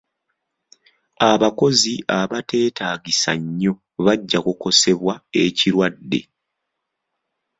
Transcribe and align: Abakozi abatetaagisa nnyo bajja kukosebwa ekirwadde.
Abakozi 1.31 1.93
abatetaagisa 2.19 3.31
nnyo 3.41 3.73
bajja 4.05 4.39
kukosebwa 4.45 5.13
ekirwadde. 5.43 6.21